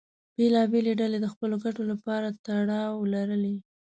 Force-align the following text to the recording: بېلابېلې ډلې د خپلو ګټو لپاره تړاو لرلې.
بېلابېلې 0.35 0.93
ډلې 1.01 1.17
د 1.21 1.25
خپلو 1.33 1.55
ګټو 1.63 1.83
لپاره 1.91 2.27
تړاو 2.45 2.95
لرلې. 3.13 3.55